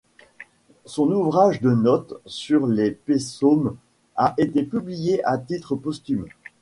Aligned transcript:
Son 0.85 1.11
ouvrage 1.11 1.61
de 1.61 1.69
notes 1.69 2.19
sur 2.25 2.65
les 2.65 2.89
Psaumes 2.89 3.77
a 4.15 4.33
été 4.39 4.63
publié 4.63 5.23
à 5.25 5.37
titre 5.37 5.75
posthume. 5.75 6.25